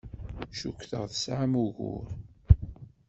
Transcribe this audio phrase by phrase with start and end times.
[0.59, 2.05] Cukkteɣ tesɛam ugur.